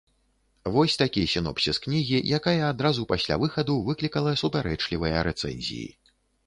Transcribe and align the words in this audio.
Вось 0.75 0.95
такі 1.01 1.21
сінопсіс 1.33 1.81
кнігі, 1.85 2.21
якая 2.39 2.61
адразу 2.71 3.07
пасля 3.15 3.35
выхаду 3.45 3.73
выклікала 3.91 4.35
супярэчлівыя 4.45 5.17
рэцэнзіі. 5.31 5.89